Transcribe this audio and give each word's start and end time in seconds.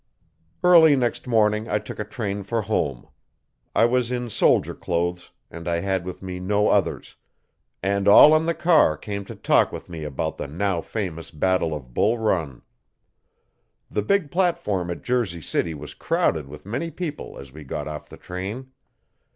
Early 0.63 0.95
next 0.95 1.27
morning 1.27 1.69
I 1.69 1.77
took 1.77 1.99
a 1.99 2.03
train 2.03 2.41
for 2.41 2.63
home. 2.63 3.07
I 3.75 3.85
was 3.85 4.09
in 4.11 4.31
soldier 4.31 4.73
clothes 4.73 5.29
I 5.51 5.61
had 5.81 6.05
with 6.05 6.23
me, 6.23 6.39
no 6.39 6.69
others 6.69 7.17
and 7.83 8.07
all 8.07 8.35
in 8.35 8.45
my 8.45 8.53
car 8.53 8.97
came 8.97 9.25
to 9.25 9.35
talk 9.35 9.71
with 9.71 9.89
me 9.89 10.03
about 10.03 10.37
the 10.39 10.47
now 10.47 10.81
famous 10.81 11.29
battle 11.29 11.75
of 11.75 11.93
Bull 11.93 12.17
Run. 12.17 12.63
The 13.91 14.01
big 14.01 14.31
platform 14.31 14.89
at 14.89 15.03
Jersey 15.03 15.39
City 15.43 15.75
was 15.75 15.93
crowded 15.93 16.47
with 16.47 16.65
many 16.65 16.89
people 16.89 17.37
as 17.37 17.51
we 17.53 17.63
got 17.63 17.87
off 17.87 18.09
the 18.09 18.17
train. 18.17 18.71